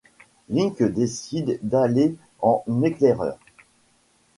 [0.49, 3.37] Link décide d'aller en éclaireur.